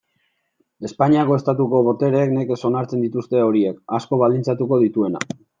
[0.87, 5.27] Espainiako Estatuko botereek nekez onartzen dituzten horiek, asko baldintzatuko dituena.